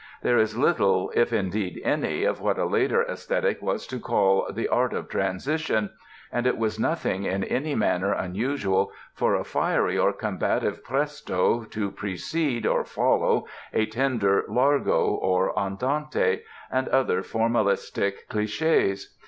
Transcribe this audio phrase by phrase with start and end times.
[0.23, 4.67] There is little, if indeed any, of what a later esthetic was to call "the
[4.67, 5.91] art of transition"
[6.31, 11.91] and it was nothing in any manner unusual for a fiery or combative presto to
[11.91, 16.39] precede (or follow) a tender largo or andante,
[16.71, 19.05] and other formalistic clichés.